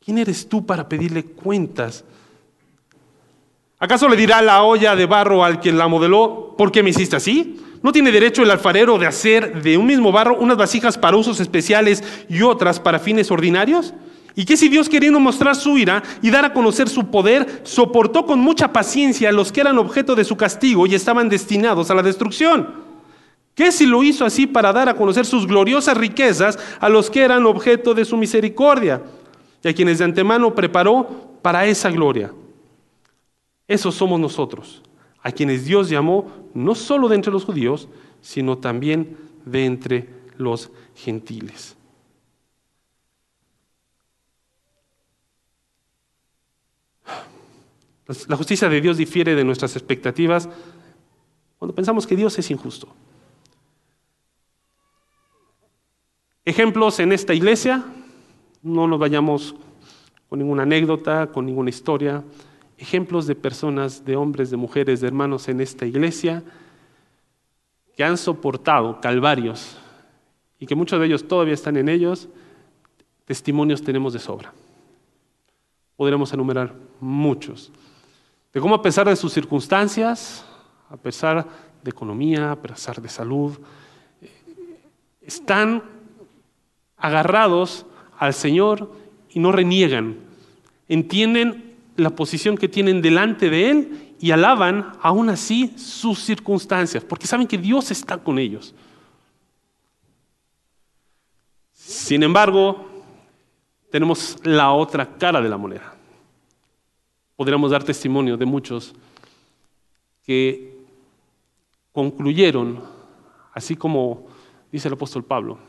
[0.06, 2.04] ¿Quién eres tú para pedirle cuentas?
[3.80, 7.16] ¿Acaso le dirá la olla de barro al quien la modeló, ¿por qué me hiciste
[7.16, 7.60] así?
[7.82, 11.40] ¿No tiene derecho el alfarero de hacer de un mismo barro unas vasijas para usos
[11.40, 13.96] especiales y otras para fines ordinarios?
[14.36, 18.28] ¿Y qué si Dios queriendo mostrar su ira y dar a conocer su poder, soportó
[18.28, 21.96] con mucha paciencia a los que eran objeto de su castigo y estaban destinados a
[21.96, 22.70] la destrucción?
[23.56, 27.24] ¿Qué si lo hizo así para dar a conocer sus gloriosas riquezas a los que
[27.24, 29.02] eran objeto de su misericordia?
[29.66, 32.32] Y a quienes de antemano preparó para esa gloria.
[33.68, 34.84] Esos somos nosotros,
[35.24, 37.88] a quienes Dios llamó no solo de entre los judíos,
[38.22, 41.76] sino también de entre los gentiles.
[48.28, 50.48] La justicia de Dios difiere de nuestras expectativas
[51.58, 52.88] cuando pensamos que Dios es injusto.
[56.46, 57.84] Ejemplos en esta iglesia,
[58.66, 59.56] no nos vayamos
[60.28, 62.24] con ninguna anécdota, con ninguna historia,
[62.80, 66.44] ejemplos de personas, de hombres, de mujeres, de hermanos en esta iglesia
[67.96, 69.78] que han soportado calvarios
[70.60, 72.28] y que muchos de ellos todavía están en ellos,
[73.26, 74.52] testimonios tenemos de sobra.
[75.96, 77.72] Podremos enumerar muchos.
[78.52, 80.44] De cómo a pesar de sus circunstancias,
[80.90, 81.48] a pesar
[81.84, 83.58] de economía, a pesar de salud,
[85.22, 85.84] están
[86.98, 87.86] agarrados
[88.18, 88.92] al Señor
[89.30, 90.18] y no reniegan.
[90.88, 97.28] Entienden la posición que tienen delante de Él y alaban aún así sus circunstancias, porque
[97.28, 98.74] saben que Dios está con ellos.
[101.74, 103.04] Sin embargo,
[103.92, 105.96] tenemos la otra cara de la moneda.
[107.36, 108.94] Podríamos dar testimonio de muchos
[110.26, 110.76] que
[111.92, 112.82] concluyeron,
[113.54, 114.28] así como
[114.72, 115.60] dice el apóstol Pablo,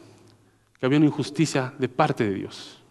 [0.78, 2.82] que había una injusticia de parte de Dios.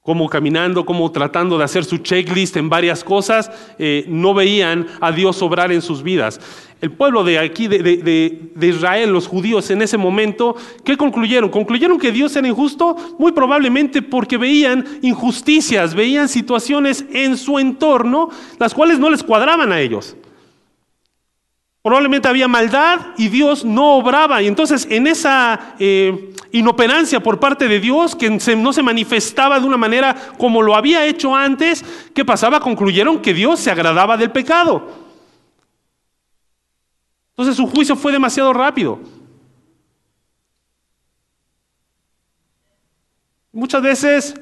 [0.00, 5.10] Como caminando, como tratando de hacer su checklist en varias cosas, eh, no veían a
[5.12, 6.38] Dios obrar en sus vidas.
[6.82, 11.48] El pueblo de aquí, de, de, Israel, los judíos en ese momento, ¿qué concluyeron?
[11.48, 12.94] ¿Concluyeron que Dios era injusto?
[13.18, 19.72] Muy probablemente porque veían injusticias, veían situaciones en su entorno, las cuales no les cuadraban
[19.72, 20.14] a ellos.
[21.84, 24.40] Probablemente había maldad y Dios no obraba.
[24.40, 29.66] Y entonces en esa eh, inoperancia por parte de Dios, que no se manifestaba de
[29.66, 32.58] una manera como lo había hecho antes, ¿qué pasaba?
[32.58, 34.88] Concluyeron que Dios se agradaba del pecado.
[37.32, 39.00] Entonces su juicio fue demasiado rápido.
[43.52, 44.34] Muchas veces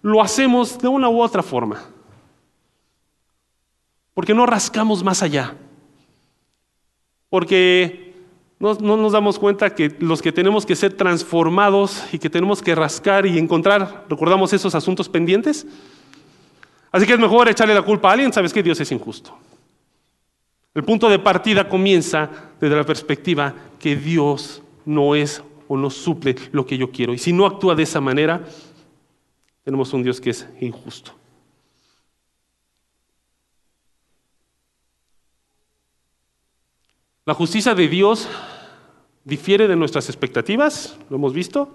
[0.00, 1.82] lo hacemos de una u otra forma.
[4.14, 5.54] Porque no rascamos más allá
[7.30, 8.14] porque
[8.58, 12.74] no, nos damos cuenta que los que tenemos que ser transformados y que tenemos que
[12.74, 15.66] rascar y encontrar, ¿recordamos esos asuntos pendientes?
[16.90, 19.36] Así que es mejor echarle la culpa a alguien, sabes que Dios es injusto.
[20.74, 26.34] El punto de partida comienza desde la perspectiva que Dios no es o no suple
[26.52, 27.12] lo que yo quiero.
[27.12, 28.42] Y si no actúa de esa manera,
[29.64, 31.12] tenemos un Dios que es injusto.
[37.28, 38.26] La justicia de Dios
[39.22, 41.68] difiere de nuestras expectativas, lo hemos visto.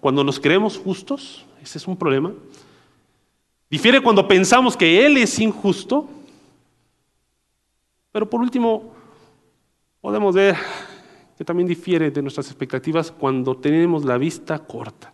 [0.00, 2.32] Cuando nos creemos justos, ese es un problema.
[3.70, 6.08] Difiere cuando pensamos que Él es injusto.
[8.10, 8.92] Pero por último,
[10.00, 10.56] podemos ver
[11.38, 15.12] que también difiere de nuestras expectativas cuando tenemos la vista corta.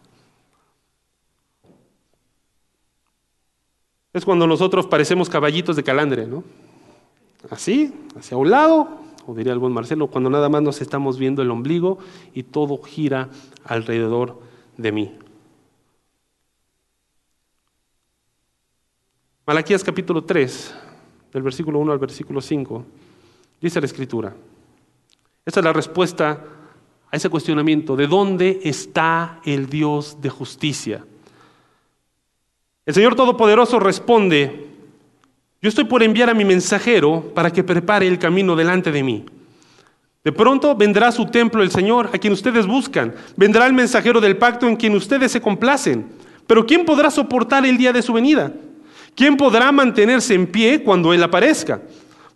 [4.11, 6.43] Es cuando nosotros parecemos caballitos de calandre, ¿no?
[7.51, 11.43] Así, hacia un lado, o diría el buen Marcelo, cuando nada más nos estamos viendo
[11.43, 11.99] el ombligo
[12.33, 13.29] y todo gira
[13.63, 14.41] alrededor
[14.79, 15.19] de mí.
[19.47, 20.75] Malaquías capítulo 3,
[21.35, 22.85] del versículo 1 al versículo 5,
[23.61, 24.35] dice la escritura.
[25.45, 26.43] Esta es la respuesta
[27.11, 31.05] a ese cuestionamiento, ¿de dónde está el Dios de justicia?
[32.87, 34.68] El Señor Todopoderoso responde,
[35.61, 39.25] yo estoy por enviar a mi mensajero para que prepare el camino delante de mí.
[40.23, 43.15] De pronto vendrá a su templo el Señor, a quien ustedes buscan.
[43.37, 46.07] Vendrá el mensajero del pacto en quien ustedes se complacen.
[46.47, 48.53] Pero ¿quién podrá soportar el día de su venida?
[49.15, 51.81] ¿Quién podrá mantenerse en pie cuando Él aparezca?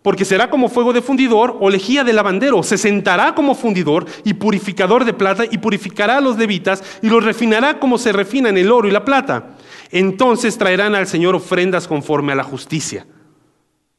[0.01, 2.61] Porque será como fuego de fundidor o lejía de lavandero.
[2.61, 7.23] Se sentará como fundidor y purificador de plata y purificará a los levitas y los
[7.23, 9.55] refinará como se refinan el oro y la plata.
[9.95, 13.05] Entonces traerán al Señor ofrendas conforme a la justicia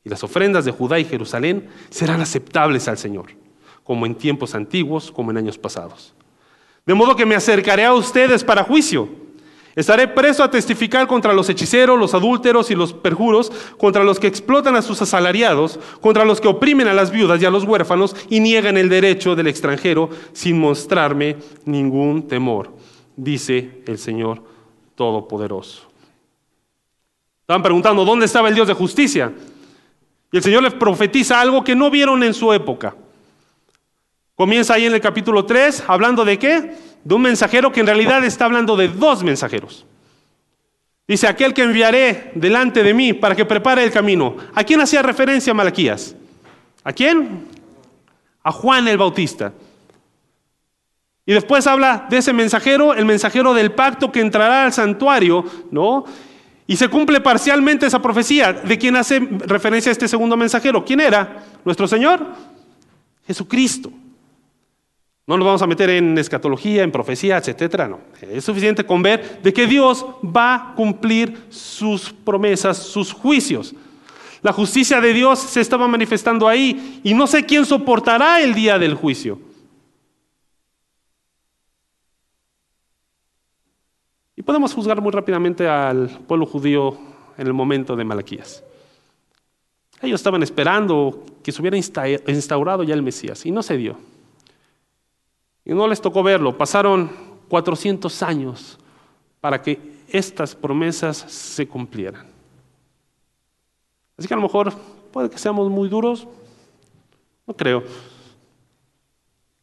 [0.02, 3.26] y las ofrendas de Judá y Jerusalén serán aceptables al Señor,
[3.84, 6.12] como en tiempos antiguos, como en años pasados.
[6.84, 9.08] De modo que me acercaré a ustedes para juicio.
[9.76, 14.26] Estaré preso a testificar contra los hechiceros, los adúlteros y los perjuros, contra los que
[14.26, 18.16] explotan a sus asalariados, contra los que oprimen a las viudas y a los huérfanos
[18.28, 22.74] y niegan el derecho del extranjero sin mostrarme ningún temor,
[23.16, 24.53] dice el Señor
[24.94, 25.88] Todopoderoso.
[27.40, 29.32] Estaban preguntando, ¿dónde estaba el Dios de justicia?
[30.32, 32.96] Y el Señor les profetiza algo que no vieron en su época.
[34.34, 36.76] Comienza ahí en el capítulo 3 hablando de qué?
[37.04, 39.84] De un mensajero que en realidad está hablando de dos mensajeros.
[41.06, 44.36] Dice, aquel que enviaré delante de mí para que prepare el camino.
[44.54, 46.16] ¿A quién hacía referencia Malaquías?
[46.82, 47.46] ¿A quién?
[48.42, 49.52] A Juan el Bautista.
[51.26, 56.04] Y después habla de ese mensajero, el mensajero del pacto que entrará al santuario, ¿no?
[56.66, 58.52] Y se cumple parcialmente esa profecía.
[58.52, 60.84] ¿De quién hace referencia a este segundo mensajero?
[60.84, 61.44] ¿Quién era?
[61.64, 62.26] ¿Nuestro Señor?
[63.26, 63.90] Jesucristo.
[65.26, 68.00] No nos vamos a meter en escatología, en profecía, etcétera, no.
[68.20, 73.74] Es suficiente con ver de que Dios va a cumplir sus promesas, sus juicios.
[74.42, 78.78] La justicia de Dios se estaba manifestando ahí y no sé quién soportará el día
[78.78, 79.38] del juicio.
[84.44, 86.98] Podemos juzgar muy rápidamente al pueblo judío
[87.38, 88.62] en el momento de Malaquías.
[90.02, 93.96] Ellos estaban esperando que se hubiera instaurado ya el Mesías y no se dio.
[95.64, 96.58] Y no les tocó verlo.
[96.58, 97.10] Pasaron
[97.48, 98.78] 400 años
[99.40, 102.26] para que estas promesas se cumplieran.
[104.18, 104.74] Así que a lo mejor
[105.10, 106.28] puede que seamos muy duros.
[107.46, 107.82] No creo.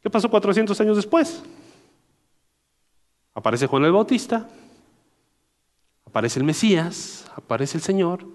[0.02, 1.44] ¿Qué pasó 400 años después?
[3.36, 4.50] Aparece Juan el Bautista,
[6.12, 8.26] aparece el Mesías, aparece el Señor,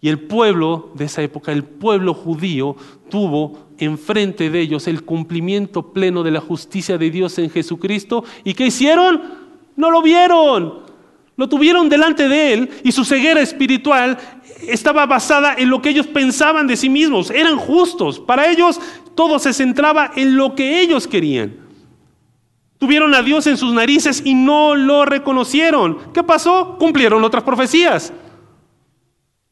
[0.00, 2.76] y el pueblo de esa época, el pueblo judío,
[3.10, 8.24] tuvo enfrente de ellos el cumplimiento pleno de la justicia de Dios en Jesucristo.
[8.44, 9.20] ¿Y qué hicieron?
[9.74, 10.86] No lo vieron.
[11.36, 14.16] Lo tuvieron delante de él y su ceguera espiritual
[14.68, 17.30] estaba basada en lo que ellos pensaban de sí mismos.
[17.30, 18.20] Eran justos.
[18.20, 18.80] Para ellos
[19.16, 21.67] todo se centraba en lo que ellos querían.
[22.78, 26.12] Tuvieron a Dios en sus narices y no lo reconocieron.
[26.12, 26.76] ¿Qué pasó?
[26.78, 28.12] Cumplieron otras profecías.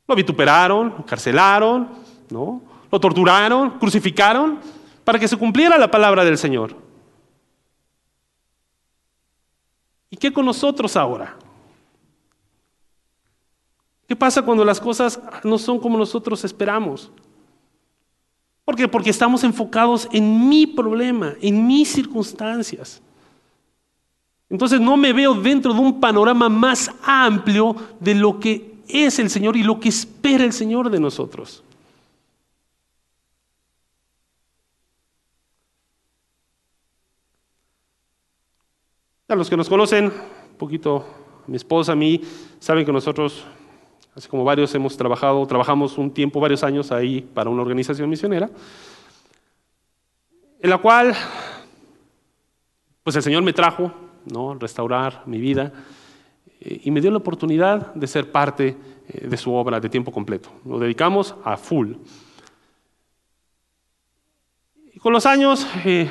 [0.06, 1.88] Lo vituperaron, lo carcelaron,
[2.30, 2.62] ¿no?
[2.90, 4.58] lo torturaron, crucificaron,
[5.04, 6.76] para que se cumpliera la palabra del Señor.
[10.10, 11.36] ¿Y qué con nosotros ahora?
[14.06, 17.10] ¿Qué pasa cuando las cosas no son como nosotros esperamos?
[18.64, 18.88] ¿Por qué?
[18.88, 23.02] Porque estamos enfocados en mi problema, en mis circunstancias.
[24.48, 29.28] Entonces no me veo dentro de un panorama más amplio de lo que es el
[29.28, 31.64] Señor y lo que espera el Señor de nosotros.
[39.28, 41.04] A los que nos conocen, un poquito
[41.48, 42.20] mi esposa, a mí,
[42.60, 43.44] saben que nosotros,
[44.14, 48.48] así como varios hemos trabajado, trabajamos un tiempo, varios años ahí para una organización misionera,
[50.60, 51.12] en la cual,
[53.02, 53.92] pues el Señor me trajo,
[54.26, 54.54] ¿no?
[54.54, 55.72] Restaurar mi vida
[56.60, 58.76] eh, y me dio la oportunidad de ser parte
[59.08, 60.50] eh, de su obra de tiempo completo.
[60.64, 61.94] Lo dedicamos a full.
[64.92, 66.10] Y con los años, eh,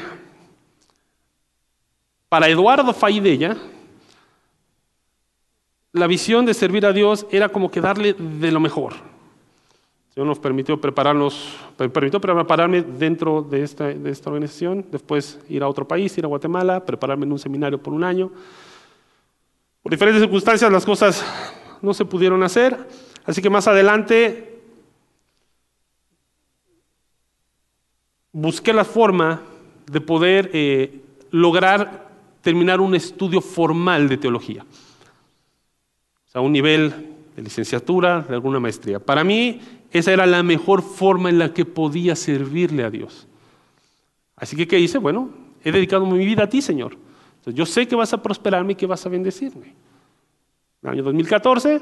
[2.30, 3.58] para Eduardo Faidella,
[5.92, 9.15] la visión de servir a Dios era como que darle de lo mejor.
[10.16, 15.68] Dios nos permitió prepararnos, permitió prepararme dentro de esta, de esta organización, después ir a
[15.68, 18.32] otro país, ir a Guatemala, prepararme en un seminario por un año.
[19.84, 21.26] Por diferentes circunstancias las cosas
[21.82, 22.88] no se pudieron hacer,
[23.26, 24.62] así que más adelante
[28.32, 29.42] busqué la forma
[29.86, 31.02] de poder eh,
[31.32, 38.62] lograr terminar un estudio formal de teología, o sea, un nivel de licenciatura, de alguna
[38.62, 39.00] maestría.
[39.00, 39.60] Para mí
[40.00, 43.28] esa era la mejor forma en la que podía servirle a Dios.
[44.36, 44.98] Así que, ¿qué hice?
[44.98, 45.30] Bueno,
[45.64, 46.98] he dedicado mi vida a ti, Señor
[47.52, 49.68] yo sé que vas a prosperarme y que vas a bendecirme.
[50.82, 51.82] En el año 2014,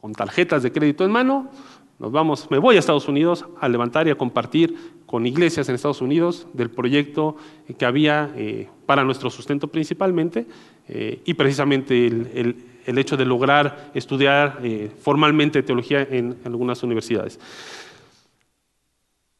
[0.00, 1.50] con tarjetas de crédito en mano,
[1.98, 5.74] nos vamos, me voy a Estados Unidos a levantar y a compartir con iglesias en
[5.74, 7.36] Estados Unidos del proyecto
[7.76, 10.46] que había eh, para nuestro sustento principalmente
[10.86, 17.38] eh, y precisamente el, hecho de lograr estudiar eh, formalmente teología en, en algunas universidades.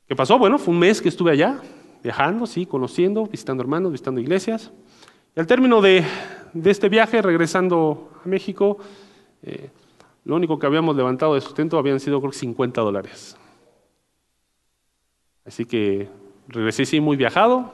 [0.09, 0.39] ¿Qué pasó?
[0.39, 1.61] Bueno, fue un mes que estuve allá,
[2.03, 4.71] viajando, sí, conociendo, visitando hermanos, visitando iglesias.
[5.37, 6.05] Y al término de,
[6.65, 8.79] este viaje, regresando a México,
[9.43, 9.71] eh,
[10.25, 13.37] lo único que habíamos levantado de sustento habían sido creo 50 dólares.
[15.45, 16.09] Así que
[16.49, 17.71] regresé sí muy viajado,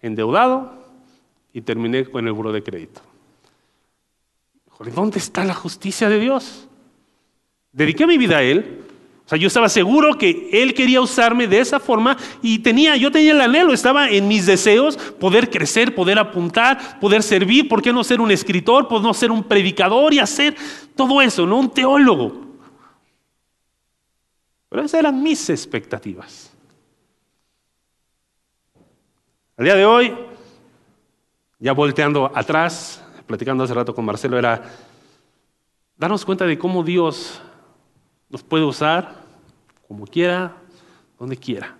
[0.00, 0.72] endeudado
[1.52, 3.02] y terminé con el buro de crédito.
[4.94, 6.68] ¿Dónde está la justicia de Dios?
[7.72, 8.80] Dediqué mi vida a Él,
[9.30, 13.30] sea, yo estaba seguro que Él quería usarme de esa forma y tenía, yo tenía
[13.30, 18.02] el anhelo, estaba en mis deseos poder crecer, poder apuntar, poder servir, ¿por qué no
[18.02, 18.88] ser un escritor?
[18.88, 20.56] ¿Por no ser un predicador y hacer
[20.96, 22.40] todo eso, no un teólogo?
[24.68, 26.52] Pero esas eran mis expectativas.
[29.56, 30.12] Al día de hoy,
[31.60, 33.00] ya volteando atrás,
[33.30, 34.60] platicando hace rato con Marcelo, era
[35.96, 37.40] darnos cuenta de cómo Dios
[38.28, 39.22] nos puede usar
[39.86, 40.56] como quiera,
[41.16, 41.76] donde quiera.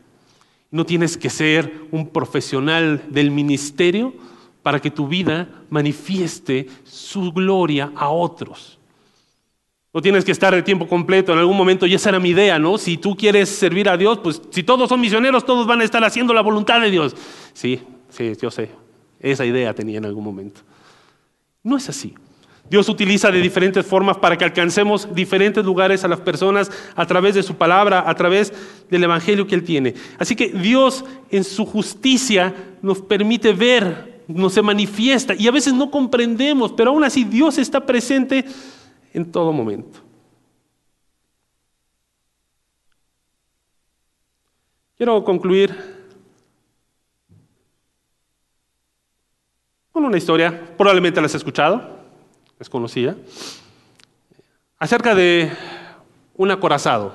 [0.70, 4.14] No tienes que ser un profesional del ministerio
[4.62, 8.78] para que tu vida manifieste su gloria a otros.
[9.92, 11.32] No tienes que estar de tiempo completo.
[11.32, 12.78] En algún momento, y esa era mi idea, ¿no?
[12.78, 16.04] Si tú quieres servir a Dios, pues si todos son misioneros, todos van a estar
[16.04, 17.16] haciendo la voluntad de Dios.
[17.54, 18.70] Sí, sí, yo sé.
[19.18, 20.60] Esa idea tenía en algún momento.
[21.62, 22.14] No es así.
[22.70, 27.34] Dios utiliza de diferentes formas para que alcancemos diferentes lugares a las personas a través
[27.34, 28.52] de su palabra, a través
[28.88, 29.94] del evangelio que Él tiene.
[30.18, 35.74] Así que Dios en su justicia nos permite ver, nos se manifiesta y a veces
[35.74, 38.44] no comprendemos, pero aún así Dios está presente
[39.12, 39.98] en todo momento.
[44.96, 45.99] Quiero concluir
[50.06, 52.00] una historia, probablemente la has escuchado
[52.60, 53.16] es conocida,
[54.78, 55.50] acerca de
[56.36, 57.14] un acorazado,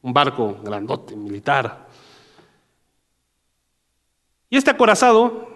[0.00, 1.88] un barco grandote, militar.
[4.48, 5.48] Y este acorazado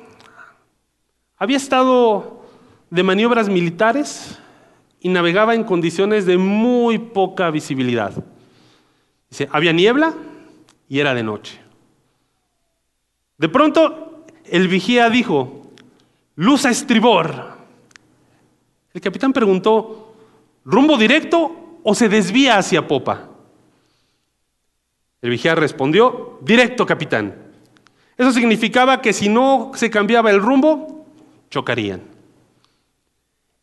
[1.36, 2.42] había estado
[2.90, 4.38] de maniobras militares
[5.00, 8.12] y navegaba en condiciones de muy poca visibilidad.
[9.30, 10.14] Dice, había niebla
[10.88, 11.60] y era de noche.
[13.38, 15.65] De pronto, el vigía dijo,
[16.36, 17.56] luz a estribor.
[18.92, 20.14] El capitán preguntó,
[20.64, 23.28] ¿rumbo directo o se desvía hacia popa?
[25.20, 27.34] El vigía respondió, directo, capitán.
[28.16, 31.06] Eso significaba que si no se cambiaba el rumbo,
[31.50, 32.02] chocarían.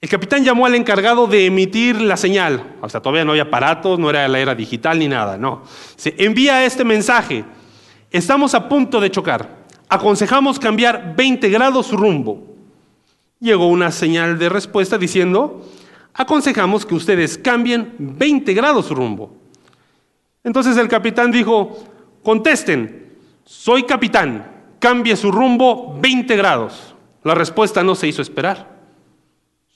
[0.02, 2.76] El capitán llamó al encargado de emitir la señal.
[2.82, 5.64] O sea, todavía no había aparatos, no era la era digital ni nada, no.
[5.96, 7.46] Se envía este mensaje.
[8.12, 9.64] Estamos a punto de chocar.
[9.88, 12.53] Aconsejamos cambiar 20 grados rumbo
[13.44, 15.66] llegó una señal de respuesta diciendo,
[16.14, 19.36] aconsejamos que ustedes cambien 20 grados su rumbo.
[20.46, 21.78] Entonces el capitán dijo,
[22.24, 26.96] contesten, soy capitán, cambie su rumbo 20 grados.
[27.24, 28.82] La respuesta no se hizo esperar.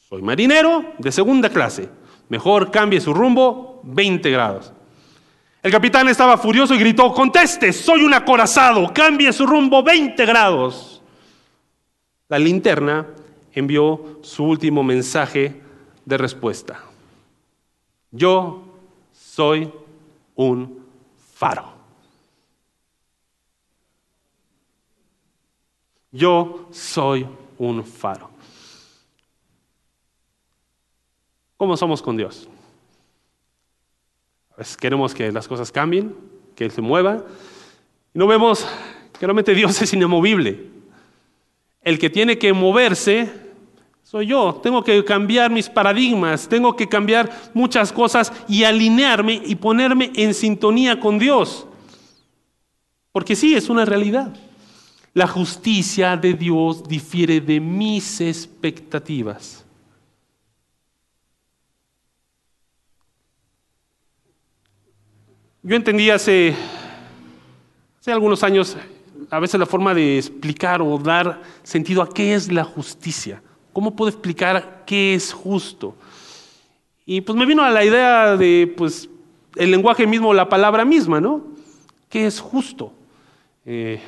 [0.08, 1.90] Soy marinero de segunda clase,
[2.30, 4.72] mejor cambie su rumbo 20 grados.
[5.62, 11.02] El capitán estaba furioso y gritó, conteste, soy un acorazado, cambie su rumbo 20 grados.
[12.30, 13.08] La linterna
[13.60, 15.62] envió su último mensaje
[16.06, 16.84] de respuesta.
[18.12, 18.64] Yo
[19.14, 19.72] soy
[20.36, 20.86] un
[21.34, 21.74] faro.
[26.12, 27.28] Yo soy
[27.58, 28.30] un faro.
[31.58, 32.48] ¿Cómo somos con Dios?
[34.80, 36.16] queremos que las cosas cambien,
[36.56, 37.24] que Él se mueva.
[38.14, 38.66] Y no vemos
[39.20, 40.66] que realmente Dios es inamovible.
[41.82, 43.47] El que tiene que moverse
[44.08, 44.58] soy yo.
[44.64, 50.34] Tengo que cambiar mis paradigmas, tengo que cambiar muchas cosas y alinearme y ponerme en
[50.34, 51.68] sintonía con Dios.
[53.12, 54.34] Porque sí, es una realidad.
[55.14, 59.66] La justicia de Dios difiere de mis expectativas.
[65.62, 66.56] Yo entendí hace,
[68.00, 68.78] hace algunos años
[69.30, 73.44] a veces la forma de explicar o dar sentido a qué es la justicia.
[73.78, 75.94] ¿Cómo puedo explicar qué es justo?
[77.06, 79.08] Y pues me vino a la idea de, pues,
[79.56, 81.44] el lenguaje mismo, la palabra misma, ¿no?
[82.10, 82.92] ¿Qué es justo?
[83.68, 84.02] Eh,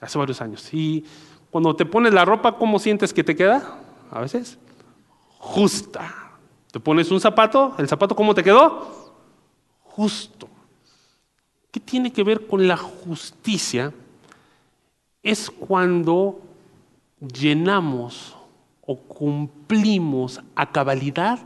[0.00, 0.66] hace varios años.
[0.72, 1.04] Y
[1.50, 3.78] cuando te pones la ropa, ¿cómo sientes que te queda?
[4.10, 4.56] A veces,
[5.36, 6.38] justa.
[6.72, 9.12] Te pones un zapato, ¿el zapato cómo te quedó?
[9.82, 10.48] Justo.
[11.70, 13.92] ¿Qué tiene que ver con la justicia?
[15.22, 16.40] Es cuando
[17.20, 18.39] llenamos
[18.90, 21.38] o cumplimos a cabalidad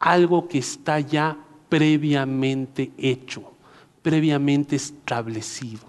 [0.00, 3.52] algo que está ya previamente hecho,
[4.02, 5.82] previamente establecido.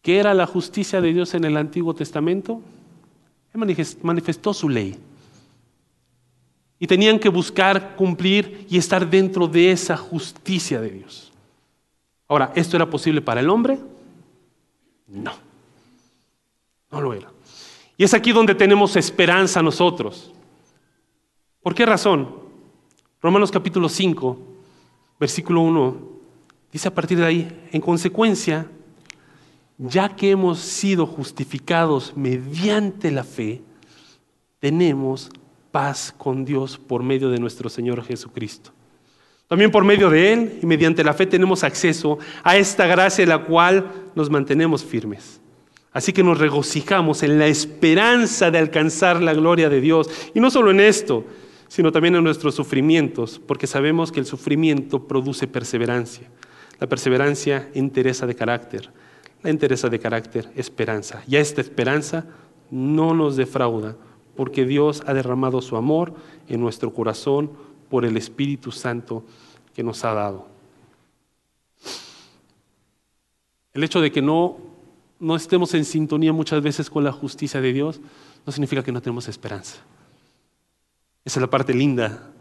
[0.00, 2.62] ¿Qué era la justicia de Dios en el Antiguo Testamento?
[3.52, 4.96] Manifestó su ley.
[6.78, 11.30] Y tenían que buscar cumplir y estar dentro de esa justicia de Dios.
[12.28, 13.78] Ahora, ¿esto era posible para el hombre?
[15.06, 15.34] No,
[16.90, 17.30] no lo era.
[18.00, 20.32] Y es aquí donde tenemos esperanza nosotros.
[21.60, 22.34] ¿Por qué razón?
[23.20, 24.38] Romanos capítulo 5,
[25.20, 25.96] versículo 1,
[26.72, 28.66] dice a partir de ahí, en consecuencia,
[29.76, 33.60] ya que hemos sido justificados mediante la fe,
[34.60, 35.28] tenemos
[35.70, 38.70] paz con Dios por medio de nuestro Señor Jesucristo.
[39.46, 43.28] También por medio de Él y mediante la fe tenemos acceso a esta gracia en
[43.28, 45.38] la cual nos mantenemos firmes.
[45.92, 50.08] Así que nos regocijamos en la esperanza de alcanzar la gloria de Dios.
[50.34, 51.24] Y no solo en esto,
[51.66, 56.28] sino también en nuestros sufrimientos, porque sabemos que el sufrimiento produce perseverancia.
[56.78, 58.90] La perseverancia, interesa de carácter.
[59.42, 61.22] La interesa de carácter, esperanza.
[61.26, 62.26] Y esta esperanza
[62.70, 63.96] no nos defrauda,
[64.36, 66.14] porque Dios ha derramado su amor
[66.48, 67.50] en nuestro corazón
[67.88, 69.24] por el Espíritu Santo
[69.74, 70.46] que nos ha dado.
[73.72, 74.69] El hecho de que no,
[75.20, 78.00] no estemos en sintonía muchas veces con la justicia de Dios
[78.44, 79.76] no significa que no tenemos esperanza.
[81.24, 82.32] Esa es la parte linda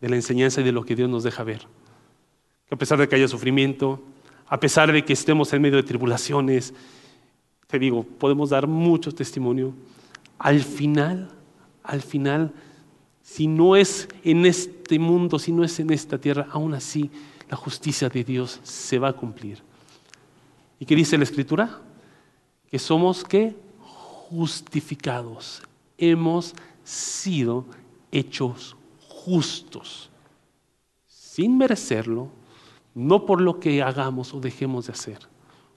[0.00, 1.66] de la enseñanza y de lo que Dios nos deja ver.
[2.68, 4.00] Que a pesar de que haya sufrimiento,
[4.46, 6.72] a pesar de que estemos en medio de tribulaciones,
[7.66, 9.74] te digo, podemos dar mucho testimonio.
[10.38, 11.30] Al final,
[11.82, 12.52] al final,
[13.20, 17.10] si no es en este mundo, si no es en esta tierra, aún así
[17.50, 19.60] la justicia de Dios se va a cumplir.
[20.78, 21.80] ¿Y qué dice la Escritura?
[22.70, 23.56] Que somos qué?
[24.30, 25.62] Justificados.
[25.96, 26.54] Hemos
[26.84, 27.64] sido
[28.12, 28.76] hechos
[29.08, 30.10] justos,
[31.06, 32.28] sin merecerlo,
[32.94, 35.18] no por lo que hagamos o dejemos de hacer,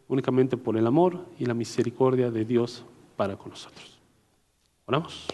[0.08, 2.84] únicamente por el amor y la misericordia de Dios
[3.16, 4.00] para con nosotros.
[4.86, 5.28] Oramos.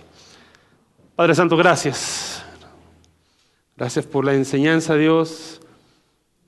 [1.15, 2.43] Padre Santo, gracias.
[3.75, 5.61] Gracias por la enseñanza, Dios,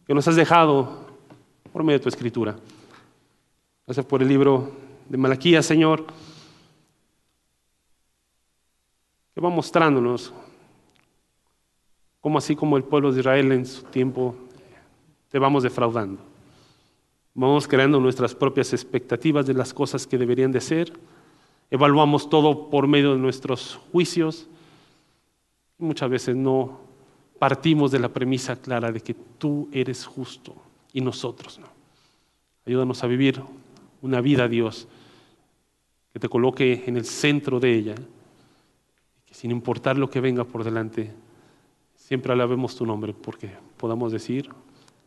[0.07, 1.07] que nos has dejado
[1.72, 2.55] por medio de tu escritura.
[3.86, 6.05] Gracias por el libro de Malaquías, Señor,
[9.34, 10.32] que va mostrándonos
[12.22, 14.36] cómo así como el pueblo de Israel en su tiempo
[15.30, 16.22] te vamos defraudando.
[17.34, 20.93] Vamos creando nuestras propias expectativas de las cosas que deberían de ser.
[21.72, 24.47] Evaluamos todo por medio de nuestros juicios.
[25.78, 26.82] Muchas veces no
[27.39, 30.53] partimos de la premisa clara de que tú eres justo
[30.93, 31.68] y nosotros no.
[32.66, 33.41] Ayúdanos a vivir
[34.01, 34.88] una vida, Dios,
[36.20, 37.96] te coloque en el centro de ella,
[39.26, 41.14] que sin importar lo que venga por delante,
[41.96, 44.50] siempre alabemos tu nombre, porque podamos decir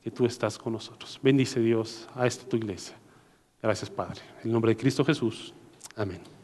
[0.03, 1.19] que tú estás con nosotros.
[1.23, 2.97] Bendice Dios a esta tu iglesia.
[3.63, 4.21] Gracias, Padre.
[4.41, 5.55] En el nombre de Cristo Jesús.
[5.97, 6.42] Amén.